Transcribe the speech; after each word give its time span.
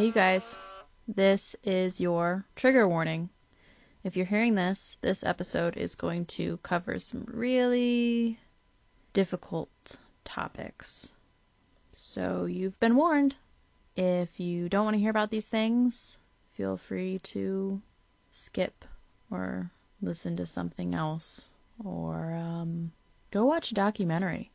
Hey, 0.00 0.06
you 0.06 0.12
guys. 0.12 0.58
This 1.06 1.54
is 1.62 2.00
your 2.00 2.46
trigger 2.56 2.88
warning. 2.88 3.28
If 4.02 4.16
you're 4.16 4.24
hearing 4.24 4.54
this, 4.54 4.96
this 5.02 5.22
episode 5.22 5.76
is 5.76 5.94
going 5.94 6.24
to 6.40 6.56
cover 6.62 6.98
some 6.98 7.26
really 7.26 8.38
difficult 9.12 9.68
topics. 10.24 11.12
So 11.92 12.46
you've 12.46 12.80
been 12.80 12.96
warned. 12.96 13.36
If 13.94 14.40
you 14.40 14.70
don't 14.70 14.86
want 14.86 14.94
to 14.94 15.00
hear 15.00 15.10
about 15.10 15.30
these 15.30 15.46
things, 15.46 16.16
feel 16.54 16.78
free 16.78 17.18
to 17.34 17.82
skip 18.30 18.86
or 19.30 19.70
listen 20.00 20.34
to 20.38 20.46
something 20.46 20.94
else 20.94 21.50
or 21.84 22.32
um, 22.32 22.90
go 23.30 23.44
watch 23.44 23.70
a 23.70 23.74
documentary. 23.74 24.50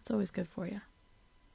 It's 0.00 0.10
always 0.10 0.30
good 0.30 0.48
for 0.48 0.66
you. 0.66 0.80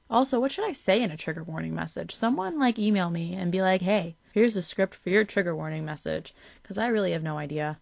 Also, 0.10 0.40
what 0.40 0.52
should 0.52 0.66
I 0.66 0.74
say 0.74 1.02
in 1.02 1.12
a 1.12 1.18
trigger 1.18 1.44
warning 1.44 1.74
message? 1.74 2.14
Someone 2.14 2.60
like 2.60 2.78
email 2.78 3.10
me 3.10 3.34
and 3.34 3.52
be 3.52 3.62
like, 3.62 3.82
hey, 3.82 4.16
here's 4.32 4.54
the 4.54 4.62
script 4.62 4.96
for 4.96 5.10
your 5.10 5.24
trigger 5.24 5.56
warning 5.56 5.86
message, 5.86 6.34
because 6.62 6.78
I 6.78 6.88
really 6.88 7.12
have 7.12 7.24
no 7.24 7.38
idea. 7.38 7.80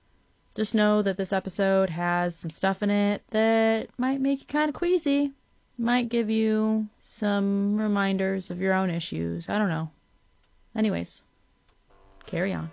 Just 0.56 0.76
know 0.76 1.02
that 1.02 1.18
this 1.18 1.34
episode 1.34 1.90
has 1.90 2.36
some 2.36 2.50
stuff 2.50 2.84
in 2.84 2.90
it 2.90 3.24
that 3.32 3.90
might 3.98 4.22
make 4.22 4.40
you 4.42 4.46
kind 4.46 4.70
of 4.70 4.76
queasy, 4.76 5.32
might 5.78 6.10
give 6.10 6.30
you 6.30 6.88
some 7.00 7.78
reminders 7.78 8.50
of 8.50 8.60
your 8.60 8.74
own 8.74 8.90
issues. 8.90 9.50
I 9.50 9.58
don't 9.58 9.70
know. 9.70 9.90
Anyways, 10.76 11.24
carry 12.26 12.54
on. 12.54 12.72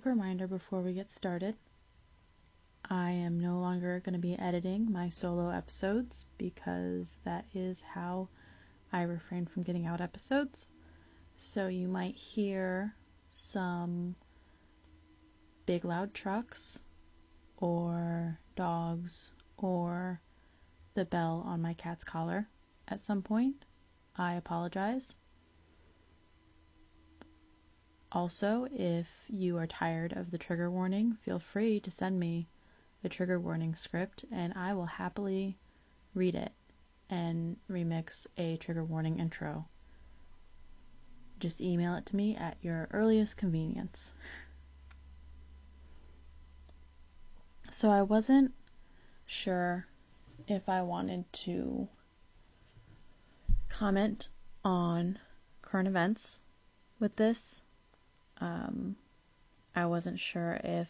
Quick 0.00 0.14
reminder 0.14 0.46
before 0.46 0.80
we 0.80 0.94
get 0.94 1.12
started. 1.12 1.54
I 2.88 3.10
am 3.10 3.38
no 3.38 3.58
longer 3.58 4.00
going 4.00 4.14
to 4.14 4.18
be 4.18 4.38
editing 4.38 4.90
my 4.90 5.10
solo 5.10 5.50
episodes 5.50 6.24
because 6.38 7.14
that 7.24 7.44
is 7.52 7.82
how 7.82 8.28
I 8.94 9.02
refrain 9.02 9.44
from 9.44 9.62
getting 9.62 9.84
out 9.84 10.00
episodes. 10.00 10.70
So 11.36 11.66
you 11.66 11.86
might 11.86 12.14
hear 12.14 12.94
some 13.30 14.14
big 15.66 15.84
loud 15.84 16.14
trucks 16.14 16.78
or 17.58 18.38
dogs 18.56 19.28
or 19.58 20.18
the 20.94 21.04
bell 21.04 21.44
on 21.46 21.60
my 21.60 21.74
cat's 21.74 22.04
collar 22.04 22.48
at 22.88 23.02
some 23.02 23.20
point. 23.20 23.66
I 24.16 24.36
apologize. 24.36 25.14
Also, 28.12 28.66
if 28.72 29.06
you 29.28 29.56
are 29.56 29.66
tired 29.68 30.12
of 30.12 30.30
the 30.30 30.38
trigger 30.38 30.70
warning, 30.70 31.14
feel 31.24 31.38
free 31.38 31.78
to 31.78 31.90
send 31.90 32.18
me 32.18 32.48
the 33.02 33.08
trigger 33.08 33.38
warning 33.38 33.74
script 33.74 34.24
and 34.32 34.52
I 34.54 34.74
will 34.74 34.86
happily 34.86 35.56
read 36.14 36.34
it 36.34 36.52
and 37.08 37.56
remix 37.70 38.26
a 38.36 38.56
trigger 38.56 38.84
warning 38.84 39.20
intro. 39.20 39.66
Just 41.38 41.60
email 41.60 41.94
it 41.94 42.06
to 42.06 42.16
me 42.16 42.36
at 42.36 42.56
your 42.62 42.88
earliest 42.90 43.36
convenience. 43.36 44.12
So 47.70 47.90
I 47.90 48.02
wasn't 48.02 48.52
sure 49.26 49.86
if 50.48 50.68
I 50.68 50.82
wanted 50.82 51.32
to 51.32 51.88
comment 53.68 54.28
on 54.64 55.18
current 55.62 55.86
events 55.86 56.40
with 56.98 57.14
this 57.14 57.62
um, 58.40 58.96
I 59.74 59.86
wasn't 59.86 60.18
sure 60.18 60.60
if 60.64 60.88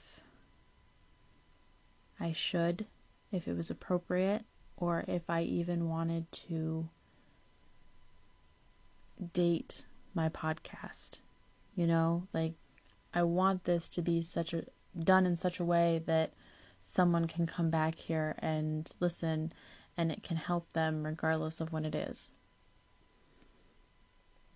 I 2.18 2.32
should, 2.32 2.86
if 3.32 3.48
it 3.48 3.56
was 3.56 3.70
appropriate, 3.70 4.44
or 4.76 5.04
if 5.06 5.28
I 5.28 5.42
even 5.42 5.88
wanted 5.88 6.30
to 6.48 6.88
date 9.32 9.84
my 10.14 10.28
podcast. 10.28 11.18
You 11.76 11.86
know, 11.86 12.26
like 12.32 12.54
I 13.14 13.22
want 13.22 13.64
this 13.64 13.88
to 13.90 14.02
be 14.02 14.22
such 14.22 14.54
a 14.54 14.64
done 14.98 15.26
in 15.26 15.36
such 15.36 15.60
a 15.60 15.64
way 15.64 16.02
that 16.06 16.32
someone 16.84 17.26
can 17.26 17.46
come 17.46 17.70
back 17.70 17.94
here 17.94 18.34
and 18.38 18.90
listen 18.98 19.52
and 19.96 20.10
it 20.10 20.22
can 20.22 20.36
help 20.36 20.72
them 20.72 21.04
regardless 21.04 21.60
of 21.60 21.72
when 21.72 21.84
it 21.84 21.94
is. 21.94 22.28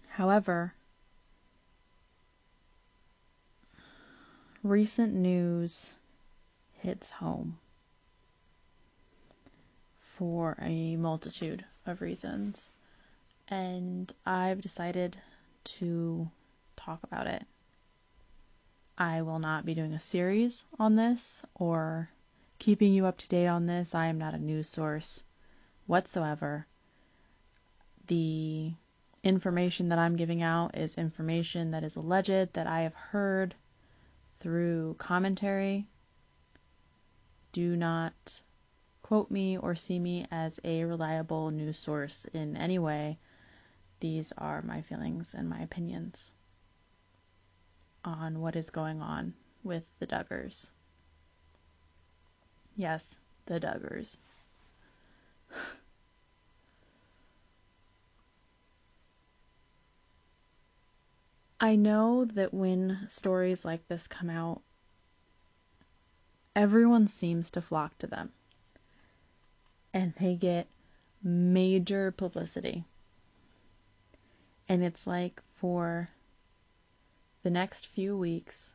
However, 0.09 0.75
recent 4.65 5.13
news 5.13 5.95
hits 6.73 7.11
home 7.11 7.59
for 10.17 10.57
a 10.59 10.97
multitude 10.97 11.63
of 11.85 12.01
reasons, 12.01 12.71
and 13.49 14.11
I've 14.25 14.63
decided 14.63 15.19
to 15.65 16.31
talk 16.77 17.01
about 17.03 17.27
it. 17.27 17.45
I 18.97 19.21
will 19.21 19.39
not 19.39 19.67
be 19.67 19.75
doing 19.75 19.93
a 19.93 20.01
series 20.01 20.65
on 20.79 20.97
this 20.97 21.43
or 21.55 22.09
keeping 22.59 22.95
you 22.95 23.05
up 23.05 23.19
to 23.19 23.29
date 23.29 23.49
on 23.49 23.67
this. 23.67 23.95
I 23.95 24.07
am 24.07 24.17
not 24.17 24.33
a 24.33 24.39
news 24.39 24.71
source 24.71 25.23
whatsoever. 25.87 26.67
The 28.07 28.73
information 29.23 29.91
that 29.91 29.99
I'm 29.99 30.17
giving 30.17 30.43
out 30.43 30.79
is 30.79 30.95
information 30.95 31.73
that 31.73 31.85
is 31.85 31.97
alleged 31.97 32.55
that 32.55 32.67
I 32.67 32.83
have 32.83 32.95
heard 32.95 33.55
through 34.45 34.95
commentary. 34.99 35.87
Do 37.53 37.77
not 37.77 38.43
quote 39.01 39.31
me 39.31 39.57
or 39.57 39.75
see 39.75 39.99
me 39.99 40.27
as 40.31 40.61
a 40.63 40.85
reliable 40.85 41.51
news 41.51 41.79
source 41.79 42.27
in 42.35 42.55
any 42.55 42.79
way. 42.79 43.17
These 44.01 44.35
are 44.37 44.61
my 44.61 44.83
feelings 44.83 45.33
and 45.33 45.49
my 45.49 45.61
opinions 45.61 46.31
on 48.05 48.39
what 48.43 48.55
is 48.55 48.69
going 48.69 49.01
on 49.01 49.33
with 49.63 49.85
the 49.99 50.07
Duggars. 50.07 50.69
Yes, 52.77 53.03
the 53.47 53.59
Duggars. 53.59 54.19
I 61.61 61.77
know 61.77 62.25
that 62.25 62.53
when 62.53 63.07
stories 63.09 63.65
like 63.65 63.87
this 63.89 64.09
come 64.09 64.29
out, 64.29 64.63
everyone 66.57 67.09
seems 67.09 67.51
to 67.53 67.63
flock 67.63 67.97
to 67.99 68.07
them. 68.07 68.33
And 69.93 70.13
they 70.19 70.35
get 70.35 70.67
major 71.23 72.11
publicity. 72.11 72.85
And 74.69 74.83
it's 74.83 75.07
like 75.07 75.41
for 75.57 76.09
the 77.43 77.51
next 77.51 77.87
few 77.87 78.17
weeks, 78.17 78.73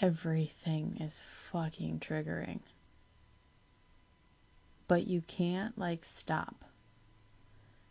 everything 0.00 0.98
is 1.00 1.20
fucking 1.52 2.00
triggering. 2.00 2.60
But 4.88 5.06
you 5.06 5.20
can't, 5.20 5.78
like, 5.78 6.04
stop. 6.04 6.64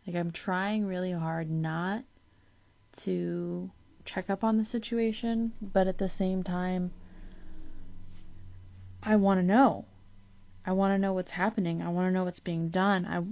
Like, 0.06 0.16
I'm 0.16 0.32
trying 0.32 0.84
really 0.84 1.12
hard 1.12 1.48
not 1.48 2.02
to 3.04 3.70
check 4.04 4.30
up 4.30 4.44
on 4.44 4.56
the 4.56 4.64
situation, 4.64 5.52
but 5.60 5.86
at 5.86 5.98
the 5.98 6.08
same 6.08 6.42
time, 6.42 6.90
I 9.02 9.16
want 9.16 9.38
to 9.40 9.46
know. 9.46 9.84
I 10.64 10.72
want 10.72 10.94
to 10.94 10.98
know 10.98 11.12
what's 11.12 11.30
happening. 11.30 11.82
I 11.82 11.88
want 11.88 12.08
to 12.08 12.12
know 12.12 12.24
what's 12.24 12.40
being 12.40 12.68
done. 12.68 13.06
I 13.06 13.22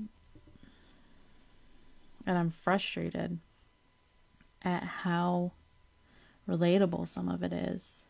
and 2.27 2.37
I'm 2.37 2.51
frustrated 2.51 3.39
at 4.63 4.83
how 4.83 5.53
relatable 6.49 7.07
some 7.09 7.29
of 7.29 7.43
it 7.43 7.53
is. 7.53 8.05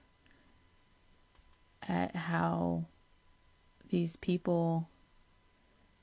At 1.86 2.16
how 2.16 2.86
these 3.90 4.16
people 4.16 4.88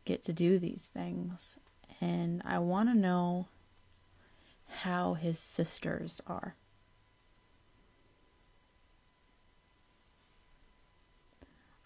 get 0.06 0.24
to 0.26 0.34
do 0.34 0.60
these 0.60 0.90
things. 0.94 1.58
And 2.02 2.42
I 2.46 2.60
want 2.60 2.90
to 2.90 2.96
know 2.96 3.48
how 4.74 5.14
his 5.14 5.40
sisters 5.40 6.22
are. 6.28 6.56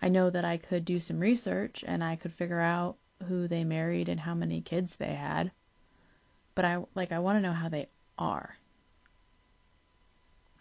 I 0.01 0.10
know 0.10 0.30
that 0.30 0.45
I 0.45 0.57
could 0.57 0.86
do 0.86 1.00
some 1.00 1.19
research 1.19 1.84
and 1.86 2.04
I 2.04 2.16
could 2.16 2.34
figure 2.34 2.60
out 2.60 2.98
who 3.28 3.48
they 3.48 3.63
married 3.63 4.10
and 4.10 4.19
how 4.19 4.36
many 4.36 4.62
kids 4.62 4.95
they 4.95 5.13
had. 5.13 5.51
But 6.56 6.66
I 6.66 6.84
like 6.95 7.12
I 7.12 7.19
want 7.19 7.38
to 7.38 7.42
know 7.42 7.54
how 7.54 7.69
they 7.69 7.88
are. 8.18 8.56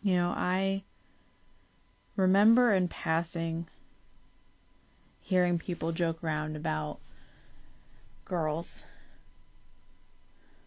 You 0.02 0.14
know, 0.14 0.30
I 0.30 0.84
remember 2.16 2.72
in 2.72 2.88
passing 2.88 3.66
hearing 5.20 5.58
people 5.58 5.92
joke 5.92 6.22
around 6.22 6.56
about 6.56 6.98
girls 8.24 8.84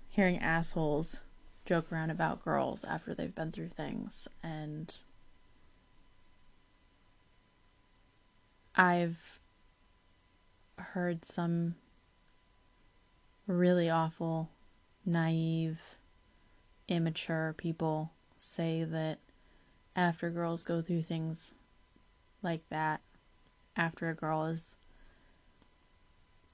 hearing 0.09 0.39
assholes 0.39 1.19
joke 1.69 1.91
around 1.91 2.09
about 2.09 2.43
girls 2.43 2.83
after 2.83 3.13
they've 3.13 3.35
been 3.35 3.51
through 3.51 3.69
things 3.69 4.27
and 4.41 4.97
I've 8.75 9.39
heard 10.79 11.23
some 11.23 11.75
really 13.45 13.91
awful, 13.91 14.49
naive, 15.05 15.79
immature 16.87 17.53
people 17.55 18.09
say 18.39 18.85
that 18.85 19.19
after 19.95 20.31
girls 20.31 20.63
go 20.63 20.81
through 20.81 21.03
things 21.03 21.53
like 22.41 22.67
that, 22.69 22.99
after 23.75 24.09
a 24.09 24.15
girl 24.15 24.45
is 24.45 24.75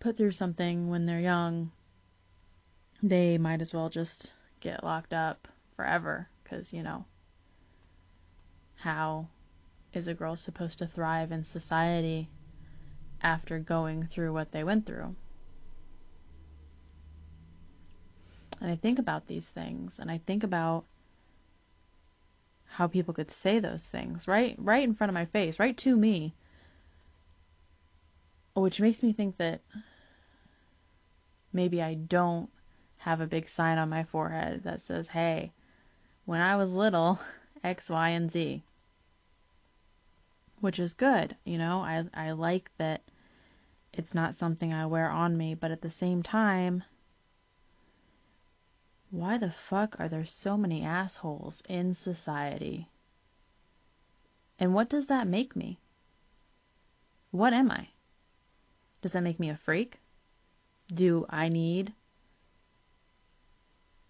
put 0.02 0.18
through 0.18 0.32
something 0.34 0.90
when 0.90 1.06
they're 1.06 1.22
young, 1.22 1.72
they 3.02 3.38
might 3.38 3.62
as 3.62 3.74
well 3.74 3.88
just 3.88 4.34
get 4.66 4.84
locked 4.84 5.14
up 5.14 5.48
forever 5.76 6.28
because, 6.44 6.74
you 6.74 6.82
know, 6.82 7.06
how 8.78 9.28
is 9.94 10.08
a 10.08 10.14
girl 10.14 10.36
supposed 10.36 10.80
to 10.80 10.88
thrive 10.88 11.32
in 11.32 11.44
society 11.44 12.28
after 13.22 13.60
going 13.60 14.08
through 14.08 14.34
what 14.34 14.52
they 14.52 14.64
went 14.64 14.88
through? 14.88 15.16
And 18.60 18.72
I 18.72 18.76
think 18.76 18.98
about 18.98 19.28
these 19.28 19.46
things 19.46 20.00
and 20.00 20.10
I 20.10 20.18
think 20.26 20.44
about 20.44 20.86
how 22.66 22.88
people 22.88 23.14
could 23.14 23.32
say 23.32 23.60
those 23.60 23.88
things 23.88 24.28
right 24.28 24.56
right 24.58 24.84
in 24.84 24.96
front 24.96 25.10
of 25.10 25.14
my 25.14 25.26
face, 25.26 25.60
right 25.60 25.78
to 25.78 25.96
me. 25.96 26.34
Which 28.56 28.82
makes 28.82 29.04
me 29.04 29.14
think 29.14 29.38
that 29.38 29.62
maybe 31.54 31.82
I 31.84 31.94
don't 31.94 32.50
have 33.06 33.22
a 33.22 33.28
big 33.28 33.48
sign 33.48 33.78
on 33.78 33.88
my 33.88 34.04
forehead 34.04 34.64
that 34.64 34.82
says, 34.82 35.08
"Hey, 35.08 35.52
when 36.26 36.42
I 36.42 36.56
was 36.56 36.74
little, 36.74 37.20
X, 37.64 37.88
Y, 37.88 38.10
and 38.10 38.32
Z." 38.32 38.64
Which 40.60 40.80
is 40.80 40.96
good, 40.96 41.36
you 41.44 41.60
know? 41.60 41.82
I 41.82 42.06
I 42.16 42.32
like 42.32 42.72
that 42.78 43.04
it's 43.94 44.16
not 44.16 44.34
something 44.34 44.74
I 44.74 44.88
wear 44.88 45.08
on 45.08 45.38
me, 45.38 45.54
but 45.54 45.70
at 45.70 45.84
the 45.84 45.90
same 45.92 46.24
time, 46.24 46.84
why 49.12 49.38
the 49.38 49.52
fuck 49.52 50.00
are 50.00 50.10
there 50.10 50.26
so 50.26 50.58
many 50.58 50.84
assholes 50.84 51.62
in 51.70 51.94
society? 51.94 52.90
And 54.58 54.74
what 54.74 54.90
does 54.90 55.06
that 55.08 55.28
make 55.28 55.56
me? 55.56 55.78
What 57.30 57.54
am 57.54 57.70
I? 57.70 57.90
Does 59.04 59.12
that 59.12 59.22
make 59.22 59.40
me 59.40 59.52
a 59.52 59.58
freak? 59.58 60.00
Do 60.88 61.28
I 61.30 61.50
need 61.50 61.94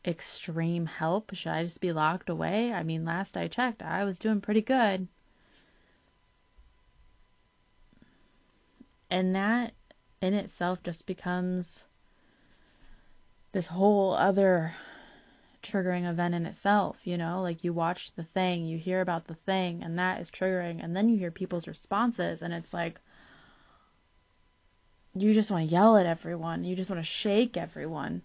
extreme 0.05 0.85
help? 0.85 1.33
Should 1.33 1.51
I 1.51 1.63
just 1.63 1.81
be 1.81 1.91
locked 1.91 2.29
away? 2.29 2.71
I 2.71 2.83
mean, 2.83 3.05
last 3.05 3.37
I 3.37 3.47
checked, 3.47 3.81
I 3.81 4.03
was 4.03 4.19
doing 4.19 4.41
pretty 4.41 4.61
good. 4.61 5.07
And 9.09 9.35
that 9.35 9.73
in 10.21 10.33
itself 10.33 10.83
just 10.83 11.05
becomes 11.05 11.85
this 13.51 13.67
whole 13.67 14.13
other 14.13 14.73
triggering 15.63 16.07
event 16.09 16.35
in 16.35 16.45
itself, 16.45 16.97
you 17.03 17.17
know? 17.17 17.41
Like 17.41 17.63
you 17.63 17.73
watch 17.73 18.13
the 18.15 18.23
thing, 18.23 18.65
you 18.65 18.77
hear 18.77 19.01
about 19.01 19.27
the 19.27 19.35
thing, 19.35 19.83
and 19.83 19.97
that 19.97 20.21
is 20.21 20.29
triggering, 20.29 20.83
and 20.83 20.95
then 20.95 21.09
you 21.09 21.17
hear 21.17 21.31
people's 21.31 21.67
responses, 21.67 22.41
and 22.41 22.53
it's 22.53 22.73
like 22.73 22.99
you 25.15 25.33
just 25.33 25.49
want 25.49 25.67
to 25.67 25.73
yell 25.73 25.97
at 25.97 26.05
everyone, 26.05 26.63
you 26.63 26.75
just 26.75 26.89
want 26.89 27.01
to 27.01 27.09
shake 27.09 27.57
everyone. 27.57 28.21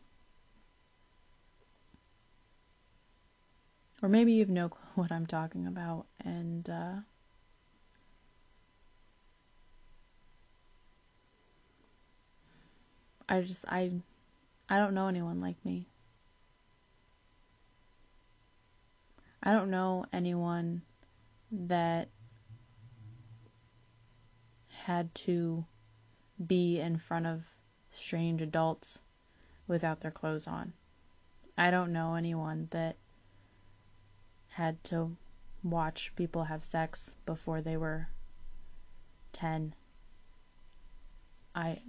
Or 4.03 4.09
maybe 4.09 4.33
you 4.33 4.41
have 4.41 4.49
no 4.49 4.69
clue 4.71 4.81
what 4.95 5.13
I'm 5.13 5.27
talking 5.27 5.67
about, 5.67 6.07
and 6.25 6.69
uh, 6.69 6.95
I 13.29 13.43
just 13.43 13.65
I 13.69 13.93
I 14.69 14.79
don't 14.79 14.95
know 14.95 15.09
anyone 15.09 15.41
like 15.41 15.63
me. 15.65 15.87
I 19.43 19.53
don't 19.53 19.71
know 19.71 20.05
anyone 20.13 20.83
that 21.51 22.09
had 24.69 25.15
to 25.15 25.65
be 26.47 26.81
in 26.81 26.99
front 26.99 27.27
of 27.27 27.43
strange 27.91 28.43
adults 28.43 29.01
without 29.67 30.01
their 30.01 30.11
clothes 30.11 30.47
on. 30.47 30.73
I 31.57 31.71
don't 31.71 31.93
know 31.93 32.15
anyone 32.15 32.69
that 32.71 32.97
had 34.61 34.85
to 34.85 35.17
watch 35.65 36.13
people 36.17 36.45
have 36.45 36.63
sex 36.63 37.17
before 37.25 37.63
they 37.63 37.79
were 37.79 38.07
10. 39.33 39.75
I 41.55 41.81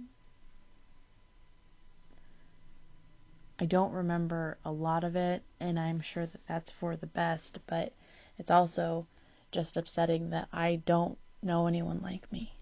I 3.58 3.66
don't 3.66 3.92
remember 3.92 4.56
a 4.64 4.72
lot 4.72 5.04
of 5.04 5.16
it, 5.16 5.42
and 5.60 5.78
I'm 5.78 6.00
sure 6.00 6.24
that 6.24 6.46
that's 6.48 6.70
for 6.70 6.96
the 6.96 7.06
best, 7.06 7.58
but 7.66 7.92
it's 8.38 8.50
also 8.50 9.06
just 9.50 9.76
upsetting 9.76 10.30
that 10.30 10.48
I 10.50 10.76
don't 10.86 11.18
know 11.42 11.66
anyone 11.66 12.00
like 12.00 12.32
me. 12.32 12.54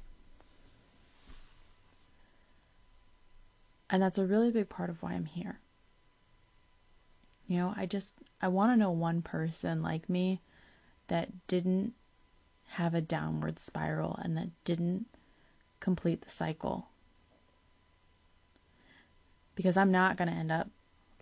And 3.89 4.03
that's 4.03 4.19
a 4.19 4.27
really 4.27 4.51
big 4.51 4.69
part 4.69 4.91
of 4.91 5.05
why 5.05 5.13
I'm 5.13 5.27
here. 5.27 5.61
You 7.51 7.57
know, 7.57 7.75
I 7.77 7.87
just 7.87 8.15
I 8.41 8.47
want 8.47 8.71
to 8.71 8.77
know 8.77 8.93
one 8.93 9.23
person 9.23 9.83
like 9.83 10.09
me 10.09 10.41
that 11.09 11.49
didn't 11.49 11.95
have 12.69 12.95
a 12.95 13.01
downward 13.01 13.59
spiral 13.59 14.15
and 14.23 14.37
that 14.37 14.51
didn't 14.63 15.07
complete 15.81 16.23
the 16.23 16.31
cycle. 16.31 16.87
Because 19.57 19.77
I'm 19.77 19.91
not 19.91 20.17
going 20.17 20.29
to 20.29 20.37
end 20.37 20.53
up 20.53 20.69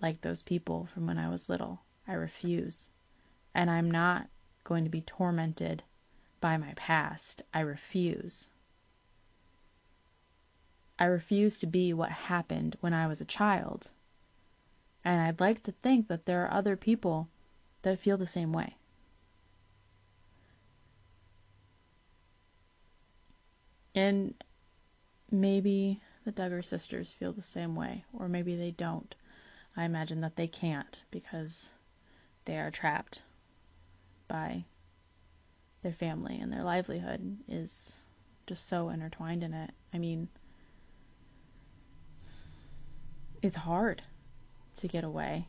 like 0.02 0.20
those 0.20 0.42
people 0.42 0.86
from 0.92 1.06
when 1.06 1.16
I 1.16 1.30
was 1.30 1.48
little. 1.48 1.80
I 2.06 2.12
refuse. 2.12 2.88
And 3.54 3.70
I'm 3.70 3.90
not 3.90 4.28
going 4.64 4.84
to 4.84 4.90
be 4.90 5.00
tormented 5.00 5.82
by 6.42 6.58
my 6.58 6.74
past. 6.76 7.40
I 7.54 7.60
refuse. 7.60 8.50
I 10.98 11.06
refuse 11.06 11.56
to 11.56 11.66
be 11.66 11.94
what 11.94 12.10
happened 12.10 12.76
when 12.80 12.92
I 12.92 13.06
was 13.06 13.22
a 13.22 13.24
child. 13.24 13.90
And 15.08 15.22
I'd 15.22 15.40
like 15.40 15.62
to 15.62 15.72
think 15.72 16.08
that 16.08 16.26
there 16.26 16.44
are 16.44 16.52
other 16.52 16.76
people 16.76 17.30
that 17.80 17.98
feel 17.98 18.18
the 18.18 18.26
same 18.26 18.52
way. 18.52 18.76
And 23.94 24.34
maybe 25.30 26.02
the 26.26 26.32
Duggar 26.32 26.62
sisters 26.62 27.10
feel 27.10 27.32
the 27.32 27.42
same 27.42 27.74
way, 27.74 28.04
or 28.12 28.28
maybe 28.28 28.54
they 28.54 28.70
don't. 28.70 29.14
I 29.74 29.84
imagine 29.84 30.20
that 30.20 30.36
they 30.36 30.46
can't 30.46 31.02
because 31.10 31.70
they 32.44 32.58
are 32.58 32.70
trapped 32.70 33.22
by 34.28 34.66
their 35.80 35.94
family 35.94 36.38
and 36.38 36.52
their 36.52 36.64
livelihood 36.64 37.38
is 37.48 37.96
just 38.46 38.66
so 38.66 38.90
intertwined 38.90 39.42
in 39.42 39.54
it. 39.54 39.70
I 39.94 39.96
mean, 39.96 40.28
it's 43.40 43.56
hard 43.56 44.02
to 44.78 44.88
get 44.88 45.04
away. 45.04 45.46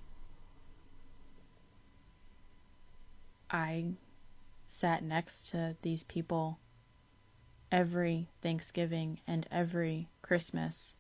I 3.50 3.94
sat 4.68 5.04
next 5.04 5.50
to 5.52 5.76
these 5.82 6.04
people 6.04 6.60
every 7.72 8.28
Thanksgiving 8.42 9.20
and 9.28 9.48
every 9.52 10.08
Christmas 10.22 10.94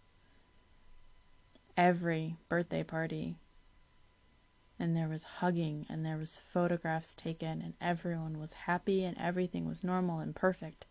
every 1.80 2.36
birthday 2.50 2.84
party. 2.84 3.34
And 4.78 4.98
there 4.98 5.08
was 5.08 5.24
hugging 5.24 5.86
and 5.88 6.06
there 6.06 6.18
was 6.18 6.38
photographs 6.52 7.16
taken 7.16 7.62
and 7.62 7.74
everyone 7.80 8.38
was 8.38 8.52
happy 8.52 9.06
and 9.06 9.18
everything 9.18 9.66
was 9.66 9.82
normal 9.82 10.20
and 10.20 10.36
perfect. 10.36 10.84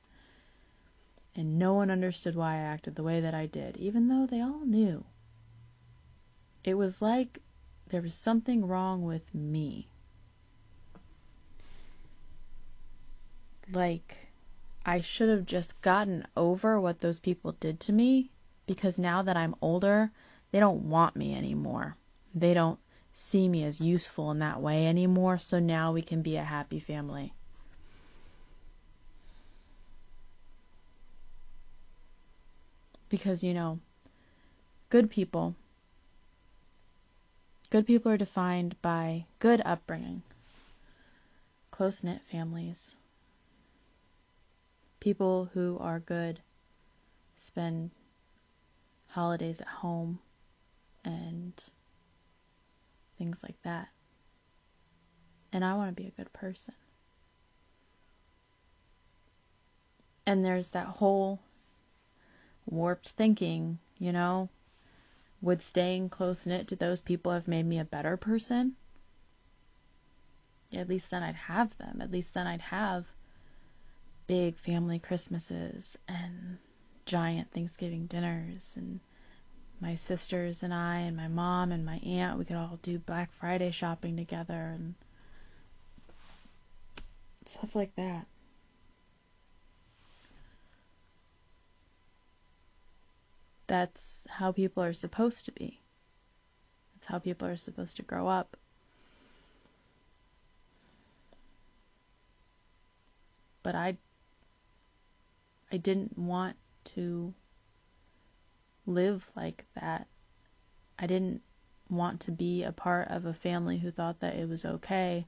And 1.37 1.59
no 1.59 1.75
one 1.75 1.91
understood 1.91 2.35
why 2.35 2.55
I 2.55 2.61
acted 2.61 2.95
the 2.95 3.03
way 3.03 3.21
that 3.21 3.35
I 3.35 3.45
did, 3.45 3.77
even 3.77 4.09
though 4.09 4.27
they 4.27 4.41
all 4.41 4.65
knew. 4.65 5.05
It 6.69 6.77
was 6.77 7.01
like 7.01 7.41
there 7.89 8.03
was 8.03 8.15
something 8.15 8.67
wrong 8.67 9.03
with 9.03 9.35
me. 9.35 9.89
Like 13.73 14.29
I 14.85 15.01
should 15.01 15.31
have 15.31 15.47
just 15.47 15.81
gotten 15.81 16.27
over 16.37 16.79
what 16.79 17.01
those 17.01 17.21
people 17.21 17.53
did 17.53 17.81
to 17.81 17.93
me 17.95 18.31
because 18.67 18.99
now 18.99 19.23
that 19.23 19.35
I'm 19.35 19.55
older, 19.63 20.11
they 20.51 20.61
don't 20.61 20.91
want 20.91 21.17
me 21.17 21.35
anymore. 21.35 21.97
They 22.35 22.53
don't 22.53 22.79
see 23.15 23.49
me 23.49 23.65
as 23.65 23.81
useful 23.81 24.31
in 24.31 24.41
that 24.41 24.61
way 24.61 24.87
anymore, 24.87 25.39
so 25.39 25.59
now 25.59 25.93
we 25.93 26.03
can 26.03 26.21
be 26.21 26.37
a 26.37 26.45
happy 26.45 26.81
family. 26.81 27.33
Because, 33.09 33.43
you 33.43 33.55
know, 33.55 33.81
good 34.91 35.09
people 35.09 35.57
Good 37.71 37.87
people 37.87 38.11
are 38.11 38.17
defined 38.17 38.81
by 38.81 39.27
good 39.41 39.61
upbringing, 39.63 40.23
close 41.71 42.03
knit 42.03 42.23
families, 42.31 42.95
people 45.01 45.51
who 45.53 45.77
are 45.79 46.01
good 46.01 46.41
spend 47.37 47.91
holidays 49.09 49.61
at 49.61 49.67
home 49.67 50.19
and 51.05 51.53
things 53.19 53.43
like 53.43 53.61
that. 53.65 53.89
And 55.53 55.63
I 55.63 55.75
want 55.75 55.95
to 55.95 56.03
be 56.03 56.09
a 56.09 56.13
good 56.13 56.33
person. 56.33 56.75
And 60.25 60.43
there's 60.43 60.71
that 60.71 60.87
whole 60.87 61.41
warped 62.65 63.11
thinking, 63.11 63.79
you 63.99 64.13
know, 64.13 64.49
would 65.41 65.63
staying 65.63 66.09
close 66.09 66.47
knit 66.47 66.69
to 66.69 66.77
those 66.77 67.01
people 67.01 67.33
have 67.33 67.49
made 67.49 67.67
me 67.67 67.79
a 67.79 67.85
better 67.85 68.17
person? 68.17 68.75
At 70.73 70.89
least 70.89 71.11
then 71.11 71.23
I'd 71.23 71.37
have 71.37 71.77
them. 71.79 72.01
At 72.01 72.11
least 72.11 72.35
then 72.35 72.47
I'd 72.47 72.61
have 72.61 73.07
big 74.27 74.59
family 74.59 74.99
Christmases 74.99 75.97
and 76.07 76.59
giant 77.07 77.51
Thanksgiving 77.53 78.07
dinners 78.07 78.75
and 78.77 79.01
my 79.81 79.95
sisters 79.95 80.63
and 80.63 80.75
I 80.75 80.99
and 80.99 81.17
my 81.17 81.29
mom 81.29 81.73
and 81.73 81.87
my 81.87 81.97
aunt 81.99 82.39
we 82.39 82.45
could 82.45 82.57
all 82.57 82.79
do 82.83 82.99
Black 82.99 83.33
Friday 83.33 83.71
shopping 83.71 84.17
together 84.17 84.75
and 84.75 84.95
stuff 87.47 87.75
like 87.75 87.95
that. 87.97 88.27
That's 93.69 94.25
how 94.29 94.51
people 94.51 94.83
are 94.83 94.93
supposed 94.93 95.45
to 95.45 95.53
be. 95.53 95.81
That's 96.95 97.07
how 97.07 97.21
people 97.21 97.47
are 97.47 97.57
supposed 97.57 97.97
to 97.97 98.03
grow 98.03 98.27
up. 98.27 98.57
But 103.63 103.75
I 103.77 103.99
I 105.71 105.77
didn't 105.77 106.19
want 106.19 106.57
to 106.97 107.35
live 108.87 109.31
like 109.37 109.67
that. 109.75 110.09
I 110.99 111.07
didn't 111.07 111.43
want 111.91 112.21
to 112.21 112.33
be 112.33 112.65
a 112.65 112.73
part 112.73 113.09
of 113.09 113.27
a 113.27 113.35
family 113.35 113.79
who 113.79 113.91
thought 113.91 114.21
that 114.21 114.35
it 114.35 114.49
was 114.49 114.65
okay 114.65 115.27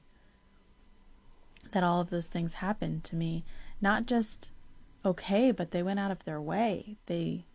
that 1.71 1.83
all 1.83 2.01
of 2.01 2.09
those 2.09 2.27
things 2.27 2.55
happened 2.55 3.03
to 3.05 3.15
me. 3.15 3.43
Not 3.79 4.05
just 4.05 4.51
okay, 5.05 5.51
but 5.51 5.71
they 5.71 5.83
went 5.83 5.99
out 5.99 6.11
of 6.11 6.23
their 6.25 6.41
way. 6.41 6.97
They 7.05 7.45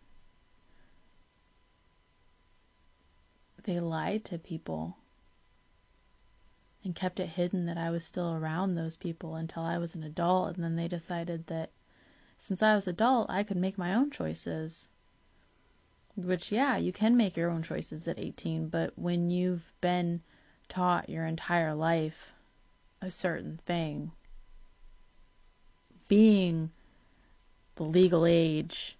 they 3.67 3.81
lied 3.81 4.23
to 4.23 4.37
people 4.37 4.95
and 6.85 6.95
kept 6.95 7.19
it 7.19 7.27
hidden 7.27 7.65
that 7.65 7.77
I 7.77 7.89
was 7.89 8.05
still 8.05 8.31
around 8.31 8.75
those 8.75 8.95
people 8.95 9.35
until 9.35 9.61
I 9.61 9.77
was 9.77 9.93
an 9.93 10.03
adult 10.03 10.55
and 10.55 10.63
then 10.63 10.77
they 10.77 10.87
decided 10.87 11.47
that 11.47 11.69
since 12.39 12.63
I 12.63 12.75
was 12.75 12.87
adult 12.87 13.29
I 13.29 13.43
could 13.43 13.57
make 13.57 13.77
my 13.77 13.93
own 13.93 14.09
choices. 14.09 14.87
Which 16.15 16.49
yeah, 16.49 16.77
you 16.77 16.93
can 16.93 17.17
make 17.17 17.35
your 17.35 17.49
own 17.49 17.61
choices 17.61 18.07
at 18.07 18.17
18, 18.17 18.69
but 18.69 18.97
when 18.97 19.29
you've 19.29 19.69
been 19.81 20.21
taught 20.69 21.09
your 21.09 21.25
entire 21.25 21.75
life 21.75 22.31
a 23.01 23.11
certain 23.11 23.59
thing, 23.65 24.13
being 26.07 26.71
the 27.75 27.83
legal 27.83 28.25
age 28.25 28.95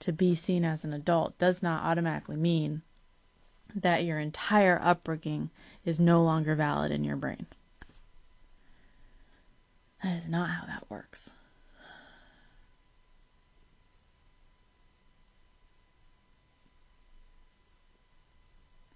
to 0.00 0.12
be 0.12 0.34
seen 0.34 0.66
as 0.66 0.84
an 0.84 0.92
adult 0.92 1.38
does 1.38 1.62
not 1.62 1.82
automatically 1.84 2.36
mean 2.36 2.82
that 3.76 4.04
your 4.04 4.18
entire 4.18 4.80
upbringing 4.82 5.50
is 5.84 5.98
no 5.98 6.22
longer 6.22 6.54
valid 6.54 6.92
in 6.92 7.04
your 7.04 7.16
brain. 7.16 7.46
That 10.02 10.18
is 10.18 10.28
not 10.28 10.50
how 10.50 10.66
that 10.66 10.90
works. 10.90 11.30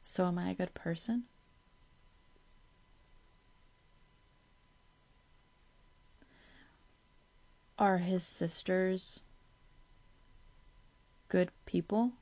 So, 0.04 0.24
am 0.26 0.38
I 0.38 0.50
a 0.50 0.54
good 0.54 0.72
person? 0.72 1.24
Are 7.78 7.98
his 7.98 8.24
sisters 8.24 9.20
good 11.28 11.50
people? 11.66 12.12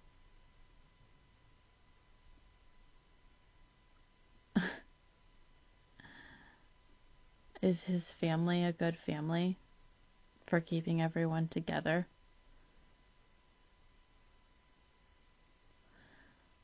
Is 7.65 7.85
his 7.85 8.13
family 8.13 8.63
a 8.63 8.73
good 8.73 8.95
family 8.95 9.57
for 10.47 10.61
keeping 10.61 11.01
everyone 11.01 11.49
together? 11.49 12.07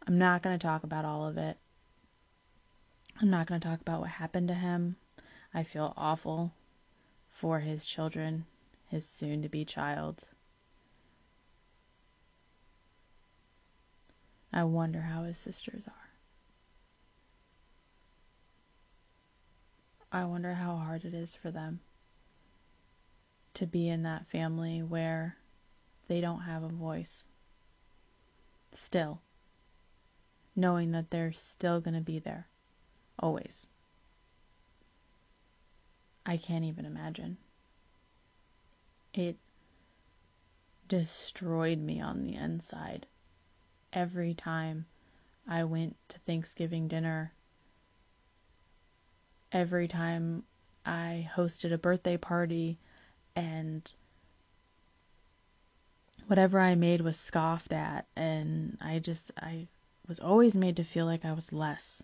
I'm 0.06 0.18
not 0.18 0.42
going 0.42 0.58
to 0.58 0.62
talk 0.62 0.84
about 0.84 1.06
all 1.06 1.26
of 1.26 1.38
it. 1.38 1.56
I'm 3.18 3.30
not 3.30 3.46
going 3.46 3.62
to 3.62 3.66
talk 3.66 3.80
about 3.80 4.00
what 4.00 4.10
happened 4.10 4.48
to 4.48 4.54
him. 4.54 4.96
I 5.54 5.62
feel 5.62 5.94
awful 5.96 6.52
for 7.30 7.60
his 7.60 7.86
children, 7.86 8.44
his 8.88 9.06
soon 9.06 9.40
to 9.40 9.48
be 9.48 9.64
child. 9.64 10.22
I 14.52 14.64
wonder 14.64 15.00
how 15.00 15.22
his 15.22 15.38
sisters 15.38 15.88
are. 15.88 16.09
I 20.12 20.24
wonder 20.24 20.54
how 20.54 20.76
hard 20.76 21.04
it 21.04 21.14
is 21.14 21.34
for 21.34 21.50
them 21.50 21.80
to 23.54 23.66
be 23.66 23.88
in 23.88 24.02
that 24.02 24.26
family 24.26 24.82
where 24.82 25.36
they 26.08 26.20
don't 26.20 26.40
have 26.40 26.62
a 26.62 26.68
voice. 26.68 27.24
Still, 28.76 29.20
knowing 30.56 30.92
that 30.92 31.10
they're 31.10 31.32
still 31.32 31.80
going 31.80 31.94
to 31.94 32.00
be 32.00 32.18
there, 32.18 32.48
always. 33.18 33.68
I 36.26 36.36
can't 36.36 36.64
even 36.64 36.84
imagine. 36.84 37.36
It 39.14 39.36
destroyed 40.88 41.78
me 41.78 42.00
on 42.00 42.22
the 42.22 42.34
inside 42.34 43.06
every 43.92 44.34
time 44.34 44.86
I 45.46 45.64
went 45.64 45.96
to 46.08 46.18
Thanksgiving 46.20 46.88
dinner 46.88 47.32
every 49.52 49.88
time 49.88 50.44
I 50.84 51.28
hosted 51.34 51.72
a 51.72 51.78
birthday 51.78 52.16
party 52.16 52.78
and 53.36 53.92
whatever 56.26 56.60
I 56.60 56.74
made 56.74 57.00
was 57.00 57.18
scoffed 57.18 57.72
at 57.72 58.06
and 58.16 58.78
I 58.80 58.98
just 58.98 59.30
I 59.36 59.66
was 60.06 60.20
always 60.20 60.56
made 60.56 60.76
to 60.76 60.84
feel 60.84 61.06
like 61.06 61.24
I 61.24 61.32
was 61.32 61.52
less. 61.52 62.02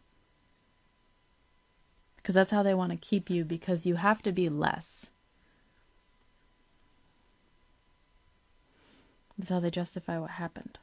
Because 2.16 2.34
that's 2.34 2.50
how 2.50 2.62
they 2.62 2.74
want 2.74 2.90
to 2.90 2.96
keep 2.96 3.30
you 3.30 3.44
because 3.44 3.86
you 3.86 3.94
have 3.94 4.22
to 4.22 4.32
be 4.32 4.48
less. 4.48 5.06
That's 9.38 9.50
how 9.50 9.60
they 9.60 9.70
justify 9.70 10.18
what 10.18 10.30
happened. 10.30 10.78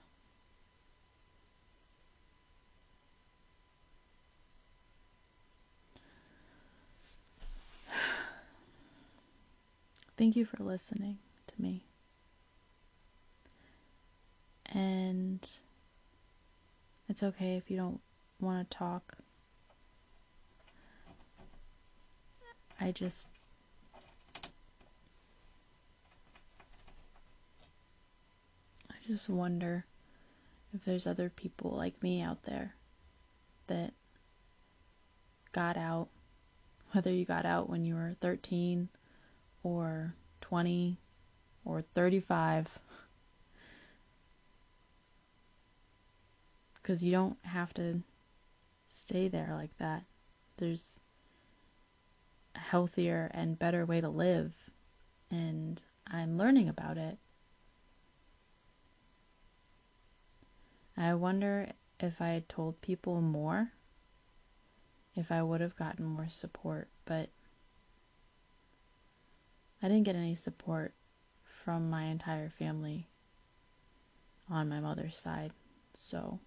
Thank 10.16 10.36
you 10.36 10.46
for 10.46 10.64
listening 10.64 11.18
to 11.48 11.62
me. 11.62 11.84
And 14.68 15.48
it's 17.10 17.24
okay 17.24 17.58
if 17.58 17.70
you 17.70 17.78
don't 17.78 18.00
want 18.40 18.70
to 18.70 18.78
talk. 18.78 19.18
I 22.80 22.92
just 22.92 23.28
I 28.90 28.96
just 29.08 29.30
wonder 29.30 29.86
if 30.74 30.84
there's 30.86 31.08
other 31.08 31.30
people 31.30 31.72
like 31.72 32.02
me 32.04 32.22
out 32.22 32.44
there 32.44 32.76
that 33.68 33.94
got 35.52 35.78
out 35.78 36.10
whether 36.92 37.12
you 37.12 37.26
got 37.26 37.46
out 37.46 37.70
when 37.70 37.86
you 37.86 37.96
were 37.96 38.16
13 38.22 38.90
or 39.64 40.14
20 40.42 40.98
or 41.66 41.82
35 41.96 42.68
because 46.84 47.02
you 47.02 47.12
don't 47.12 47.38
have 47.44 47.74
to 47.74 48.02
stay 48.90 49.30
there 49.30 49.54
like 49.54 49.76
that. 49.78 50.04
There's 50.58 51.00
a 52.56 52.60
healthier 52.60 53.32
and 53.34 53.58
better 53.58 53.86
way 53.86 54.02
to 54.02 54.10
live, 54.10 54.52
and 55.32 55.82
I'm 56.06 56.38
learning 56.38 56.68
about 56.68 56.98
it. 56.98 57.18
I 60.98 61.14
wonder 61.14 61.70
if 62.00 62.22
I 62.22 62.30
had 62.30 62.50
told 62.50 62.82
people 62.82 63.22
more 63.22 63.72
if 65.16 65.32
I 65.32 65.42
would 65.42 65.62
have 65.62 65.78
gotten 65.78 66.06
more 66.06 66.30
support, 66.30 66.88
but 67.06 67.30
I 69.84 69.90
didn't 69.90 70.04
get 70.06 70.16
any 70.16 70.36
support 70.36 70.94
from 71.66 71.90
my 71.90 72.06
entire 72.06 72.50
family 72.50 73.10
on 74.50 74.70
my 74.70 74.80
mother's 74.80 75.18
side. 75.18 75.52
So 75.94 76.40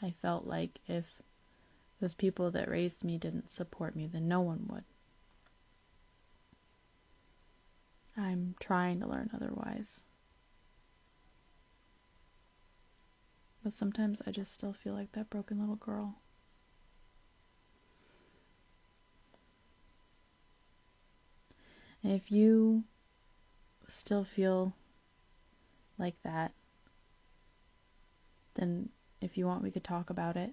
I 0.00 0.14
felt 0.22 0.46
like 0.46 0.78
if 0.86 1.04
those 2.00 2.14
people 2.14 2.52
that 2.52 2.68
raised 2.68 3.02
me 3.02 3.18
didn't 3.18 3.50
support 3.50 3.96
me, 3.96 4.06
then 4.06 4.28
no 4.28 4.42
one 4.42 4.64
would. 4.68 4.84
I'm 8.16 8.54
trying 8.60 9.00
to 9.00 9.08
learn 9.08 9.28
otherwise. 9.34 10.00
But 13.64 13.72
sometimes 13.72 14.22
I 14.24 14.30
just 14.30 14.52
still 14.52 14.72
feel 14.72 14.94
like 14.94 15.10
that 15.12 15.30
broken 15.30 15.58
little 15.58 15.76
girl. 15.76 16.14
And 22.02 22.12
if 22.12 22.30
you 22.30 22.84
still 23.88 24.24
feel 24.24 24.72
like 25.98 26.20
that, 26.22 26.52
then 28.54 28.88
if 29.20 29.36
you 29.36 29.46
want, 29.46 29.62
we 29.62 29.70
could 29.70 29.84
talk 29.84 30.10
about 30.10 30.36
it. 30.36 30.50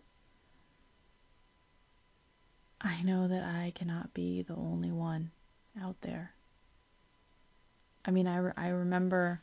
I 2.82 3.02
know 3.02 3.28
that 3.28 3.44
I 3.44 3.72
cannot 3.76 4.14
be 4.14 4.42
the 4.42 4.56
only 4.56 4.92
one 4.92 5.32
out 5.82 5.96
there. 6.02 6.32
I 8.06 8.12
mean, 8.12 8.28
I, 8.28 8.38
re- 8.38 8.52
I 8.58 8.68
remember, 8.70 9.42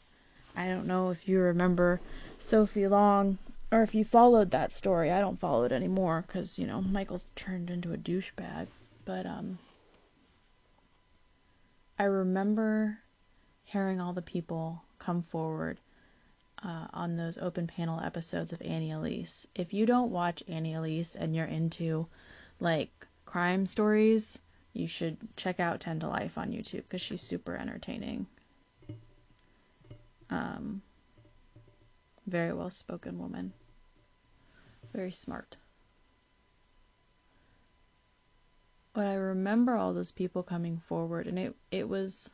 I 0.54 0.69
don't 0.69 0.87
know 0.87 1.11
if 1.11 1.26
you 1.26 1.38
remember 1.40 2.00
Sophie 2.38 2.87
Long 2.87 3.38
or 3.73 3.83
if 3.83 3.95
you 3.95 4.04
followed 4.04 4.50
that 4.50 4.73
story. 4.73 5.11
I 5.11 5.21
don't 5.21 5.40
follow 5.40 5.64
it 5.64 5.73
anymore 5.73 6.25
because, 6.26 6.59
you 6.59 6.66
know, 6.66 6.83
Michael's 6.83 7.25
turned 7.35 7.71
into 7.71 7.95
a 7.95 7.97
douchebag. 7.97 8.66
But, 9.07 9.25
um, 9.25 9.59
I 12.00 12.04
remember 12.04 12.99
hearing 13.62 14.00
all 14.00 14.14
the 14.14 14.23
people 14.23 14.83
come 14.99 15.23
forward 15.23 15.78
uh, 16.64 16.87
on 16.95 17.14
those 17.19 17.37
open 17.37 17.66
panel 17.66 18.00
episodes 18.00 18.54
of 18.54 18.62
Annie 18.62 18.92
Elise. 18.92 19.47
If 19.54 19.75
you 19.75 19.85
don't 19.85 20.11
watch 20.11 20.42
Annie 20.49 20.73
Elise 20.73 21.14
and 21.14 21.37
you're 21.37 21.45
into 21.45 22.07
like 22.59 23.07
crime 23.26 23.66
stories, 23.66 24.38
you 24.73 24.88
should 24.88 25.19
check 25.37 25.61
out 25.61 25.80
10 25.80 26.00
to 26.00 26.09
Life 26.09 26.38
on 26.38 26.52
YouTube 26.52 26.85
because 26.85 27.02
she's 27.02 27.21
super 27.21 27.54
entertaining. 27.54 28.26
Um, 30.30 30.80
very 32.26 32.54
well 32.54 32.71
spoken 32.71 33.19
woman. 33.19 33.52
Very 34.95 35.12
smart. 35.12 35.54
But 38.92 39.06
I 39.06 39.14
remember 39.14 39.76
all 39.76 39.94
those 39.94 40.11
people 40.11 40.42
coming 40.42 40.78
forward, 40.88 41.26
and 41.26 41.38
it, 41.38 41.56
it 41.70 41.88
was. 41.88 42.30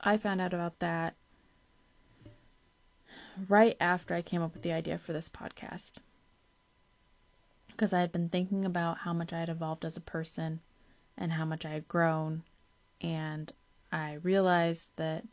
I 0.00 0.16
found 0.16 0.40
out 0.40 0.54
about 0.54 0.78
that 0.80 1.14
right 3.48 3.76
after 3.80 4.14
I 4.14 4.22
came 4.22 4.42
up 4.42 4.54
with 4.54 4.62
the 4.62 4.72
idea 4.72 4.98
for 4.98 5.12
this 5.12 5.28
podcast. 5.28 5.92
Because 7.68 7.92
I 7.92 8.00
had 8.00 8.12
been 8.12 8.28
thinking 8.28 8.64
about 8.64 8.98
how 8.98 9.12
much 9.12 9.32
I 9.32 9.40
had 9.40 9.48
evolved 9.48 9.84
as 9.84 9.96
a 9.96 10.00
person 10.02 10.60
and 11.16 11.32
how 11.32 11.44
much 11.44 11.64
I 11.64 11.70
had 11.70 11.88
grown, 11.88 12.42
and 13.00 13.52
I 13.90 14.14
realized 14.14 14.90
that 14.96 15.24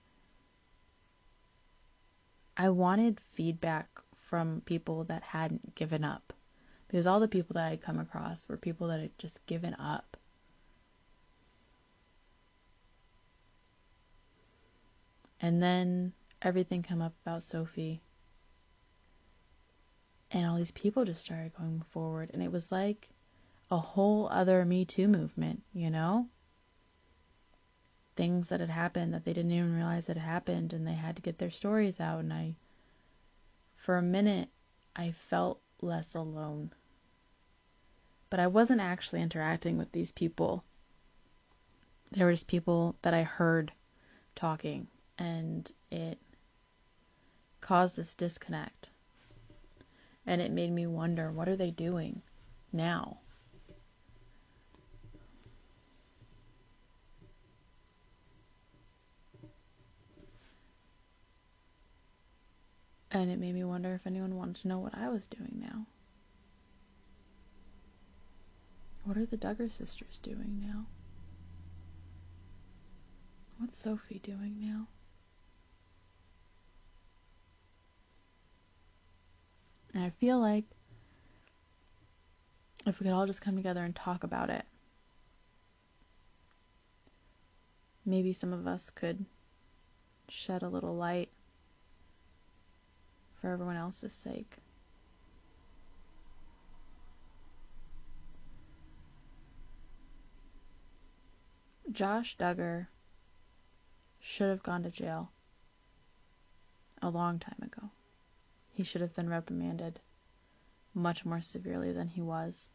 I 2.58 2.70
wanted 2.70 3.22
feedback 3.34 3.88
from 4.18 4.62
people 4.66 5.06
that 5.06 5.24
hadn't 5.24 5.76
given 5.76 6.04
up. 6.04 6.34
Because 6.90 7.06
all 7.06 7.20
the 7.20 7.28
people 7.28 7.54
that 7.54 7.68
I'd 7.68 7.84
come 7.84 8.00
across 8.00 8.50
were 8.50 8.58
people 8.58 8.88
that 8.88 9.00
had 9.00 9.18
just 9.20 9.46
given 9.46 9.76
up. 9.76 10.18
And 15.40 15.62
then 15.62 16.14
everything 16.42 16.82
came 16.82 17.02
up 17.02 17.14
about 17.24 17.44
Sophie. 17.44 18.02
And 20.32 20.48
all 20.48 20.58
these 20.58 20.72
people 20.72 21.06
just 21.06 21.22
started 21.22 21.56
going 21.56 21.84
forward. 21.92 22.32
And 22.34 22.42
it 22.42 22.52
was 22.52 22.72
like 22.72 23.10
a 23.70 23.78
whole 23.78 24.28
other 24.32 24.66
Me 24.66 24.84
Too 24.84 25.08
movement, 25.08 25.62
you 25.74 25.92
know? 25.92 26.28
Things 28.16 28.50
that 28.50 28.62
had 28.62 28.70
happened 28.70 29.14
that 29.14 29.26
they 29.26 29.34
didn't 29.34 29.52
even 29.52 29.76
realize 29.76 30.08
had 30.08 30.18
happened, 30.18 30.74
and 30.74 30.88
they 30.88 30.94
had 30.94 31.16
to 31.18 31.22
get 31.22 31.38
their 31.38 31.52
stories 31.52 32.00
out. 32.00 32.22
And 32.22 32.34
I, 32.34 32.56
for 33.78 33.98
a 33.98 34.02
minute, 34.02 34.50
I 34.96 35.12
felt 35.12 35.62
less 35.82 36.16
alone. 36.16 36.72
But 38.30 38.40
I 38.40 38.48
wasn't 38.48 38.82
actually 38.82 39.22
interacting 39.22 39.78
with 39.78 39.92
these 39.92 40.12
people. 40.12 40.64
They 42.12 42.24
were 42.24 42.32
just 42.32 42.48
people 42.48 42.96
that 43.02 43.14
I 43.14 43.24
heard 43.24 43.72
talking, 44.36 44.88
and 45.18 45.72
it 45.92 46.20
caused 47.62 47.96
this 47.96 48.14
disconnect. 48.14 48.90
And 50.26 50.42
it 50.42 50.52
made 50.52 50.72
me 50.72 50.86
wonder 50.86 51.32
what 51.32 51.50
are 51.50 51.56
they 51.56 51.72
doing 51.72 52.22
now? 52.72 53.18
And 63.12 63.32
it 63.32 63.40
made 63.40 63.56
me 63.56 63.64
wonder 63.64 63.96
if 63.96 64.06
anyone 64.06 64.36
wanted 64.36 64.58
to 64.58 64.68
know 64.68 64.78
what 64.78 64.96
I 64.96 65.10
was 65.10 65.28
doing 65.28 65.60
now. 65.60 65.88
What 69.10 69.18
are 69.18 69.26
the 69.26 69.38
Duggar 69.38 69.72
sisters 69.72 70.20
doing 70.22 70.62
now? 70.64 70.86
What's 73.58 73.80
Sophie 73.80 74.20
doing 74.20 74.58
now? 74.62 74.86
And 79.96 80.04
I 80.04 80.12
feel 80.12 80.40
like 80.40 80.66
if 82.86 83.00
we 83.00 83.06
could 83.06 83.14
all 83.14 83.26
just 83.26 83.42
come 83.42 83.56
together 83.56 83.84
and 83.84 83.96
talk 83.96 84.24
about 84.24 84.52
it, 84.52 84.66
maybe 88.06 88.32
some 88.32 88.54
of 88.54 88.68
us 88.68 88.92
could 88.92 89.26
shed 90.28 90.62
a 90.62 90.70
little 90.70 90.96
light 90.96 91.30
for 93.42 93.50
everyone 93.50 93.76
else's 93.76 94.14
sake. 94.14 94.58
Josh 102.00 102.38
Duggar 102.38 102.88
should 104.22 104.48
have 104.48 104.64
gone 104.64 104.84
to 104.84 104.90
jail 104.90 105.34
a 107.02 107.10
long 107.10 107.40
time 107.40 107.60
ago. 107.62 107.90
He 108.72 108.86
should 108.86 109.02
have 109.02 109.14
been 109.14 109.28
reprimanded 109.28 110.00
much 110.94 111.26
more 111.26 111.42
severely 111.42 111.92
than 111.92 112.08
he 112.08 112.22
was. 112.22 112.70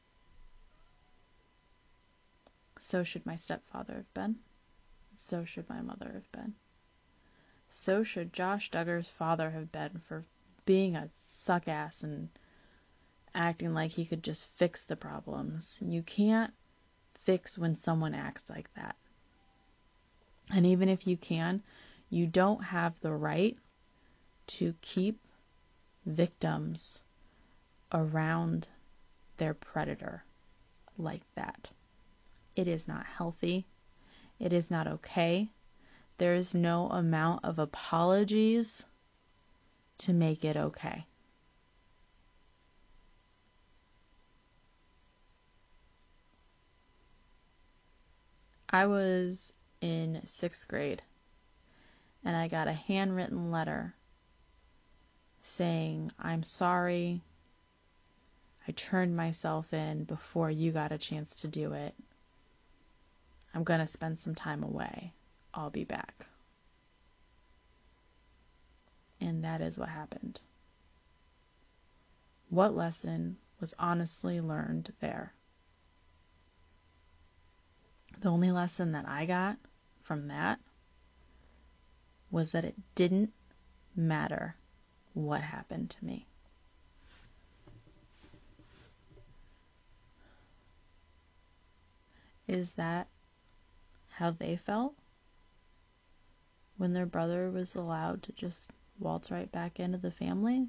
So 2.78 3.02
should 3.02 3.24
my 3.24 3.36
stepfather 3.36 3.94
have 3.94 4.12
been. 4.12 4.40
So 5.16 5.46
should 5.46 5.70
my 5.70 5.80
mother 5.80 6.10
have 6.12 6.30
been. 6.30 6.52
So 7.70 8.04
should 8.04 8.30
Josh 8.30 8.70
Duggar's 8.70 9.08
father 9.08 9.52
have 9.52 9.72
been 9.72 10.02
for 10.06 10.26
being 10.66 10.96
a 10.96 11.08
suck 11.24 11.66
ass 11.66 12.02
and 12.02 12.28
acting 13.34 13.72
like 13.72 13.92
he 13.92 14.04
could 14.04 14.22
just 14.22 14.48
fix 14.56 14.84
the 14.84 14.96
problems. 14.96 15.78
You 15.80 16.02
can't 16.02 16.52
fix 17.22 17.56
when 17.56 17.74
someone 17.74 18.14
acts 18.14 18.50
like 18.50 18.68
that. 18.74 18.96
And 20.50 20.66
even 20.66 20.88
if 20.88 21.06
you 21.06 21.16
can, 21.16 21.62
you 22.10 22.26
don't 22.26 22.62
have 22.62 23.00
the 23.00 23.12
right 23.12 23.56
to 24.46 24.74
keep 24.80 25.18
victims 26.06 27.00
around 27.92 28.68
their 29.36 29.54
predator 29.54 30.24
like 30.98 31.22
that. 31.34 31.70
It 32.54 32.68
is 32.68 32.86
not 32.86 33.06
healthy. 33.06 33.66
It 34.38 34.52
is 34.52 34.70
not 34.70 34.86
okay. 34.86 35.48
There 36.18 36.34
is 36.34 36.54
no 36.54 36.88
amount 36.90 37.44
of 37.44 37.58
apologies 37.58 38.84
to 39.98 40.12
make 40.12 40.44
it 40.44 40.56
okay. 40.56 41.06
I 48.68 48.86
was 48.86 49.52
in 49.84 50.22
sixth 50.24 50.66
grade 50.66 51.02
and 52.24 52.34
I 52.34 52.48
got 52.48 52.68
a 52.68 52.72
handwritten 52.72 53.50
letter 53.50 53.94
saying, 55.42 56.10
I'm 56.18 56.42
sorry. 56.42 57.20
I 58.66 58.72
turned 58.72 59.14
myself 59.14 59.74
in 59.74 60.04
before 60.04 60.50
you 60.50 60.72
got 60.72 60.90
a 60.90 60.98
chance 60.98 61.34
to 61.36 61.48
do 61.48 61.74
it. 61.74 61.94
I'm 63.54 63.62
going 63.62 63.80
to 63.80 63.86
spend 63.86 64.18
some 64.18 64.34
time 64.34 64.62
away. 64.62 65.12
I'll 65.52 65.70
be 65.70 65.84
back. 65.84 66.26
And 69.20 69.44
that 69.44 69.60
is 69.60 69.78
what 69.78 69.90
happened. 69.90 70.40
What 72.48 72.74
lesson 72.74 73.36
was 73.60 73.74
honestly 73.78 74.40
learned 74.40 74.92
there. 75.00 75.34
The 78.20 78.30
only 78.30 78.50
lesson 78.50 78.92
that 78.92 79.06
I 79.06 79.26
got 79.26 79.58
from 80.04 80.28
that 80.28 80.60
was 82.30 82.52
that 82.52 82.64
it 82.64 82.74
didn't 82.94 83.32
matter 83.96 84.54
what 85.14 85.40
happened 85.40 85.90
to 85.90 86.04
me. 86.04 86.26
Is 92.46 92.72
that 92.72 93.08
how 94.10 94.30
they 94.30 94.56
felt 94.56 94.94
when 96.76 96.92
their 96.92 97.06
brother 97.06 97.50
was 97.50 97.74
allowed 97.74 98.22
to 98.24 98.32
just 98.32 98.70
waltz 98.98 99.30
right 99.30 99.50
back 99.50 99.80
into 99.80 99.96
the 99.96 100.10
family? 100.10 100.68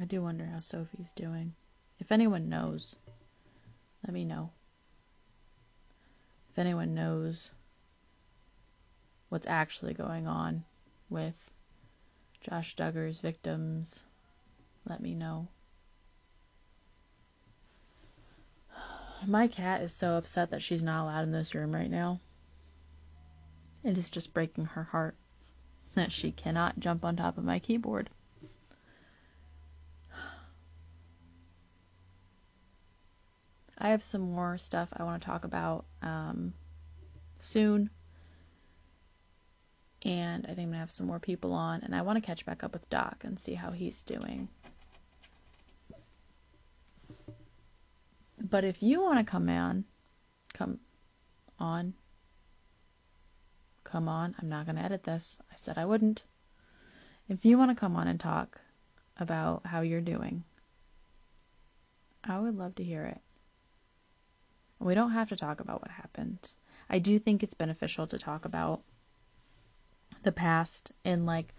I 0.00 0.04
do 0.04 0.22
wonder 0.22 0.46
how 0.46 0.60
Sophie's 0.60 1.12
doing. 1.12 1.54
If 2.02 2.10
anyone 2.10 2.48
knows, 2.48 2.96
let 4.04 4.12
me 4.12 4.24
know. 4.24 4.50
If 6.50 6.58
anyone 6.58 6.94
knows 6.94 7.52
what's 9.28 9.46
actually 9.46 9.94
going 9.94 10.26
on 10.26 10.64
with 11.08 11.36
Josh 12.40 12.74
Duggar's 12.74 13.20
victims, 13.20 14.02
let 14.84 15.00
me 15.00 15.14
know. 15.14 15.46
My 19.24 19.46
cat 19.46 19.80
is 19.82 19.92
so 19.92 20.16
upset 20.16 20.50
that 20.50 20.60
she's 20.60 20.82
not 20.82 21.04
allowed 21.04 21.22
in 21.22 21.30
this 21.30 21.54
room 21.54 21.72
right 21.72 21.88
now. 21.88 22.18
It 23.84 23.96
is 23.96 24.10
just 24.10 24.34
breaking 24.34 24.64
her 24.64 24.82
heart 24.82 25.14
that 25.94 26.10
she 26.10 26.32
cannot 26.32 26.80
jump 26.80 27.04
on 27.04 27.14
top 27.14 27.38
of 27.38 27.44
my 27.44 27.60
keyboard. 27.60 28.10
I 33.82 33.88
have 33.88 34.04
some 34.04 34.20
more 34.20 34.58
stuff 34.58 34.88
I 34.96 35.02
want 35.02 35.20
to 35.20 35.26
talk 35.26 35.44
about 35.44 35.86
um, 36.02 36.54
soon. 37.40 37.90
And 40.04 40.44
I 40.44 40.54
think 40.54 40.60
I'm 40.60 40.64
going 40.66 40.72
to 40.74 40.78
have 40.78 40.92
some 40.92 41.08
more 41.08 41.18
people 41.18 41.52
on. 41.52 41.82
And 41.82 41.92
I 41.92 42.02
want 42.02 42.16
to 42.16 42.24
catch 42.24 42.46
back 42.46 42.62
up 42.62 42.74
with 42.74 42.88
Doc 42.90 43.24
and 43.24 43.40
see 43.40 43.54
how 43.54 43.72
he's 43.72 44.02
doing. 44.02 44.46
But 48.40 48.62
if 48.62 48.84
you 48.84 49.02
want 49.02 49.18
to 49.18 49.28
come 49.28 49.48
on, 49.48 49.84
come 50.54 50.78
on, 51.58 51.94
come 53.82 54.08
on, 54.08 54.36
I'm 54.40 54.48
not 54.48 54.66
going 54.66 54.76
to 54.76 54.82
edit 54.82 55.02
this. 55.02 55.40
I 55.50 55.56
said 55.56 55.76
I 55.76 55.86
wouldn't. 55.86 56.22
If 57.28 57.44
you 57.44 57.58
want 57.58 57.72
to 57.72 57.80
come 57.80 57.96
on 57.96 58.06
and 58.06 58.20
talk 58.20 58.60
about 59.18 59.66
how 59.66 59.80
you're 59.80 60.00
doing, 60.00 60.44
I 62.22 62.38
would 62.38 62.56
love 62.56 62.76
to 62.76 62.84
hear 62.84 63.04
it. 63.06 63.20
We 64.82 64.94
don't 64.94 65.12
have 65.12 65.28
to 65.28 65.36
talk 65.36 65.60
about 65.60 65.80
what 65.80 65.90
happened. 65.90 66.52
I 66.90 66.98
do 66.98 67.18
think 67.18 67.42
it's 67.42 67.54
beneficial 67.54 68.06
to 68.08 68.18
talk 68.18 68.44
about 68.44 68.82
the 70.24 70.32
past 70.32 70.92
in 71.04 71.24
like 71.24 71.54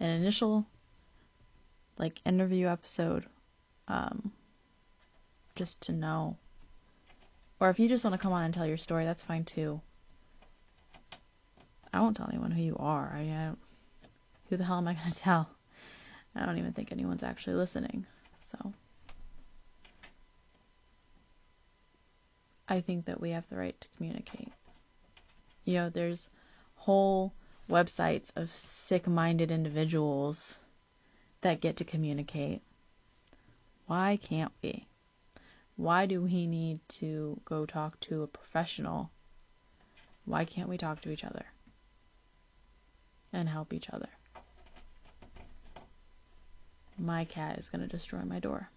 an 0.00 0.10
initial 0.10 0.66
like 1.96 2.20
interview 2.24 2.66
episode 2.66 3.24
um 3.88 4.32
just 5.54 5.80
to 5.82 5.92
know. 5.92 6.36
Or 7.60 7.70
if 7.70 7.78
you 7.78 7.88
just 7.88 8.04
want 8.04 8.14
to 8.14 8.18
come 8.18 8.32
on 8.32 8.42
and 8.42 8.52
tell 8.52 8.66
your 8.66 8.76
story, 8.76 9.04
that's 9.04 9.22
fine 9.22 9.44
too. 9.44 9.80
I 11.92 12.00
won't 12.00 12.16
tell 12.16 12.28
anyone 12.28 12.50
who 12.50 12.62
you 12.62 12.76
are. 12.78 13.12
I, 13.14 13.20
I 13.20 13.46
don't, 13.46 13.58
who 14.48 14.56
the 14.56 14.64
hell 14.64 14.78
am 14.78 14.88
I 14.88 14.94
going 14.94 15.10
to 15.12 15.16
tell? 15.16 15.48
I 16.34 16.44
don't 16.44 16.58
even 16.58 16.72
think 16.72 16.90
anyone's 16.90 17.22
actually 17.22 17.54
listening. 17.54 18.04
So 18.50 18.72
I 22.68 22.80
think 22.80 23.06
that 23.06 23.20
we 23.20 23.30
have 23.30 23.48
the 23.48 23.56
right 23.56 23.78
to 23.78 23.88
communicate. 23.96 24.52
You 25.64 25.74
know, 25.74 25.90
there's 25.90 26.28
whole 26.74 27.32
websites 27.68 28.30
of 28.36 28.50
sick-minded 28.50 29.50
individuals 29.50 30.58
that 31.42 31.60
get 31.60 31.76
to 31.76 31.84
communicate. 31.84 32.62
Why 33.86 34.18
can't 34.22 34.52
we? 34.62 34.86
Why 35.76 36.06
do 36.06 36.22
we 36.22 36.46
need 36.46 36.80
to 37.00 37.40
go 37.44 37.66
talk 37.66 37.98
to 38.00 38.22
a 38.22 38.26
professional? 38.26 39.10
Why 40.24 40.44
can't 40.44 40.68
we 40.68 40.78
talk 40.78 41.00
to 41.02 41.10
each 41.10 41.24
other 41.24 41.44
and 43.32 43.48
help 43.48 43.72
each 43.72 43.90
other? 43.90 44.08
My 46.96 47.24
cat 47.24 47.58
is 47.58 47.68
going 47.68 47.82
to 47.82 47.88
destroy 47.88 48.20
my 48.20 48.38
door. 48.38 48.70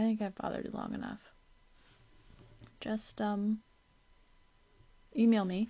I 0.00 0.02
think 0.02 0.22
I've 0.22 0.34
bothered 0.34 0.64
you 0.64 0.70
long 0.72 0.94
enough. 0.94 1.20
Just 2.80 3.20
um 3.20 3.60
email 5.14 5.44
me 5.44 5.68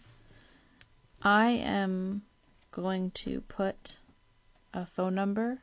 I 1.20 1.48
am 1.48 2.22
going 2.70 3.10
to 3.22 3.40
put 3.40 3.96
a 4.72 4.86
phone 4.86 5.16
number 5.16 5.60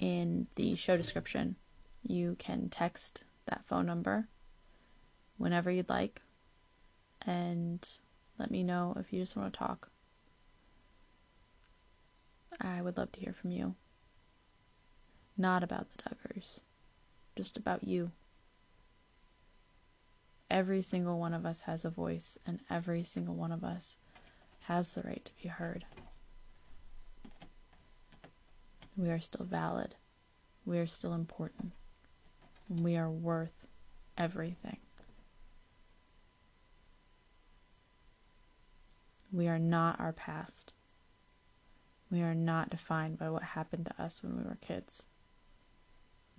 in 0.00 0.48
the 0.56 0.74
show 0.74 0.96
description. 0.96 1.54
You 2.02 2.34
can 2.36 2.68
text 2.68 3.22
that 3.46 3.64
phone 3.68 3.86
number 3.86 4.26
whenever 5.38 5.70
you'd 5.70 5.88
like 5.88 6.20
and 7.24 7.86
let 8.40 8.50
me 8.50 8.64
know 8.64 8.96
if 8.98 9.12
you 9.12 9.20
just 9.20 9.36
want 9.36 9.52
to 9.52 9.58
talk. 9.58 9.88
I 12.60 12.82
would 12.82 12.96
love 12.96 13.12
to 13.12 13.20
hear 13.20 13.34
from 13.40 13.52
you. 13.52 13.76
Not 15.36 15.62
about 15.62 15.86
the 15.92 16.02
Duggars, 16.02 16.58
just 17.40 17.56
about 17.56 17.82
you. 17.84 18.10
Every 20.50 20.82
single 20.82 21.18
one 21.18 21.32
of 21.32 21.46
us 21.46 21.62
has 21.62 21.86
a 21.86 21.90
voice, 21.90 22.36
and 22.46 22.60
every 22.68 23.02
single 23.02 23.34
one 23.34 23.50
of 23.50 23.64
us 23.64 23.96
has 24.60 24.92
the 24.92 25.00
right 25.00 25.24
to 25.24 25.42
be 25.42 25.48
heard. 25.48 25.86
We 28.94 29.08
are 29.08 29.20
still 29.20 29.46
valid. 29.46 29.94
We 30.66 30.80
are 30.80 30.86
still 30.86 31.14
important. 31.14 31.72
We 32.68 32.98
are 32.98 33.10
worth 33.10 33.66
everything. 34.18 34.76
We 39.32 39.48
are 39.48 39.58
not 39.58 39.98
our 39.98 40.12
past. 40.12 40.74
We 42.10 42.20
are 42.20 42.34
not 42.34 42.68
defined 42.68 43.18
by 43.18 43.30
what 43.30 43.42
happened 43.42 43.86
to 43.86 44.02
us 44.02 44.22
when 44.22 44.36
we 44.36 44.42
were 44.42 44.58
kids. 44.60 45.06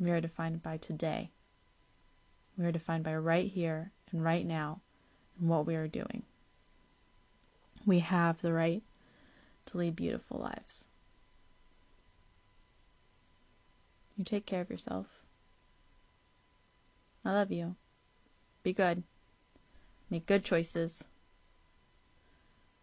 We 0.02 0.10
are 0.10 0.20
defined 0.20 0.64
by 0.64 0.78
today. 0.78 1.30
We 2.58 2.66
are 2.66 2.72
defined 2.72 3.04
by 3.04 3.16
right 3.16 3.48
here 3.48 3.92
and 4.12 4.24
right 4.24 4.44
now 4.44 4.82
and 5.40 5.48
what 5.48 5.68
we 5.68 5.76
are 5.76 5.88
doing. 5.88 6.24
We 7.86 8.00
have 8.00 8.42
the 8.42 8.52
right 8.52 8.82
to 9.68 9.78
lead 9.78 9.96
beautiful 9.96 10.40
lives. 10.40 10.86
You 14.18 14.26
take 14.26 14.48
care 14.48 14.62
of 14.62 14.72
yourself. 14.72 15.06
I 17.24 17.34
love 17.34 17.52
you. 17.52 17.76
Be 18.64 18.74
good. 18.74 19.04
Make 20.10 20.26
good 20.26 20.44
choices. 20.44 21.04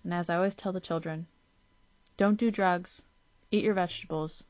And 0.04 0.14
as 0.14 0.30
I 0.30 0.36
always 0.36 0.54
tell 0.54 0.72
the 0.72 0.78
children, 0.78 1.26
don't 2.16 2.38
do 2.38 2.52
drugs, 2.52 3.06
eat 3.50 3.64
your 3.64 3.74
vegetables, 3.74 4.44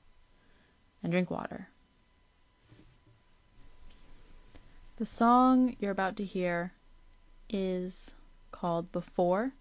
and 1.03 1.11
drink 1.11 1.31
water. 1.31 1.69
The 4.99 5.07
song 5.07 5.77
you're 5.79 5.93
about 5.93 6.17
to 6.17 6.25
hear 6.25 6.73
is 7.49 8.17
called 8.51 8.91
Before 8.91 9.53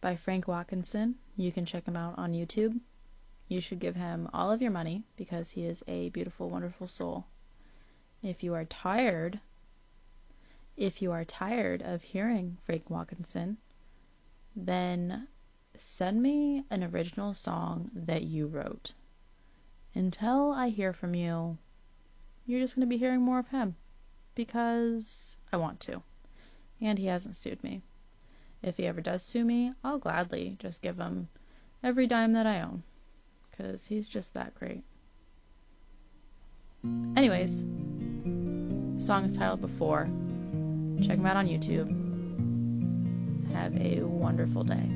by 0.00 0.14
Frank 0.14 0.46
Watkinson. 0.46 1.16
You 1.36 1.50
can 1.50 1.66
check 1.66 1.86
him 1.86 1.96
out 1.96 2.16
on 2.16 2.34
YouTube. 2.34 2.78
You 3.48 3.60
should 3.60 3.80
give 3.80 3.96
him 3.96 4.30
all 4.32 4.52
of 4.52 4.62
your 4.62 4.70
money 4.70 5.02
because 5.16 5.50
he 5.50 5.64
is 5.64 5.82
a 5.88 6.10
beautiful, 6.10 6.48
wonderful 6.48 6.86
soul. 6.86 7.24
If 8.22 8.44
you 8.44 8.54
are 8.54 8.64
tired, 8.64 9.40
if 10.76 11.02
you 11.02 11.10
are 11.10 11.24
tired 11.24 11.82
of 11.82 12.02
hearing 12.02 12.58
Frank 12.64 12.88
Watkinson, 12.88 13.56
then 14.54 15.26
send 15.76 16.22
me 16.22 16.62
an 16.70 16.84
original 16.84 17.34
song 17.34 17.90
that 17.92 18.22
you 18.22 18.46
wrote. 18.46 18.92
Until 19.96 20.52
I 20.52 20.68
hear 20.68 20.92
from 20.92 21.16
you, 21.16 21.58
you're 22.46 22.60
just 22.60 22.76
going 22.76 22.86
to 22.86 22.88
be 22.88 22.98
hearing 22.98 23.22
more 23.22 23.40
of 23.40 23.48
him 23.48 23.74
because 24.38 25.36
I 25.52 25.56
want 25.56 25.80
to. 25.80 26.00
And 26.80 26.96
he 26.96 27.06
hasn't 27.06 27.34
sued 27.34 27.62
me. 27.64 27.82
If 28.62 28.76
he 28.76 28.86
ever 28.86 29.00
does 29.00 29.24
sue 29.24 29.44
me, 29.44 29.72
I'll 29.82 29.98
gladly 29.98 30.56
just 30.60 30.80
give 30.80 30.96
him 30.96 31.26
every 31.82 32.06
dime 32.06 32.34
that 32.34 32.46
I 32.46 32.60
own. 32.60 32.84
Because 33.50 33.84
he's 33.84 34.06
just 34.06 34.34
that 34.34 34.54
great. 34.54 34.84
Anyways, 37.16 37.62
song 39.04 39.24
is 39.24 39.32
titled 39.32 39.60
Before. 39.60 40.04
Check 41.02 41.18
him 41.18 41.26
out 41.26 41.36
on 41.36 41.48
YouTube. 41.48 41.90
Have 43.52 43.74
a 43.74 44.02
wonderful 44.04 44.62
day. 44.62 44.88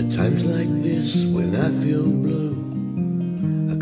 At 0.00 0.10
times 0.10 0.44
like 0.44 0.82
this, 0.82 1.26
when 1.26 1.54
I 1.54 1.70
feel 1.82 2.04
blue 2.04 2.59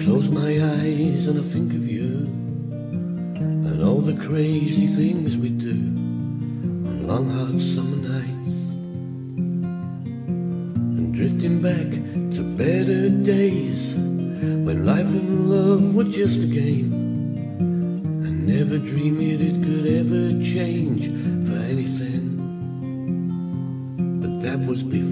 close 0.09 0.31
my 0.31 0.53
eyes 0.81 1.27
and 1.27 1.39
I 1.39 1.43
think 1.43 1.75
of 1.75 1.87
you 1.87 2.25
and 3.69 3.85
all 3.85 4.01
the 4.01 4.17
crazy 4.27 4.87
things 4.87 5.37
we 5.37 5.51
do 5.51 5.81
on 6.89 7.07
long 7.07 7.29
hot 7.29 7.61
summer 7.61 8.09
nights. 8.09 8.57
And 10.97 11.13
drifting 11.13 11.61
back 11.61 11.91
to 12.37 12.43
better 12.57 13.11
days 13.11 13.95
when 13.97 14.87
life 14.87 15.09
and 15.09 15.51
love 15.51 15.95
were 15.95 16.05
just 16.05 16.41
a 16.41 16.47
game. 16.47 16.91
I 18.25 18.31
never 18.31 18.79
dreamed 18.79 19.43
it 19.43 19.63
could 19.63 19.87
ever 20.01 20.43
change 20.43 21.05
for 21.47 21.57
anything 21.73 22.25
but 24.23 24.41
that 24.41 24.59
was 24.67 24.83
before. 24.83 25.08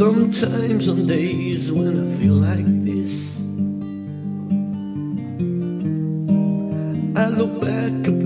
Sometimes 0.00 0.88
on 0.88 1.06
days 1.06 1.70
when 1.70 2.00
I 2.00 2.18
feel 2.18 2.32
like 2.32 2.64
this, 2.86 3.36
I 7.22 7.28
look 7.28 7.60
back. 7.60 8.19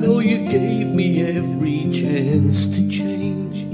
know 0.00 0.18
you 0.20 0.38
gave 0.48 0.86
me 0.86 1.20
every 1.20 1.90
chance 1.92 2.64
to 2.74 2.88
change. 2.88 3.66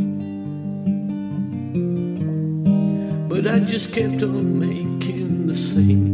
But 3.28 3.46
I 3.46 3.60
just 3.60 3.92
kept 3.92 4.22
on 4.22 4.58
making 4.58 5.46
the 5.46 5.56
same. 5.56 6.05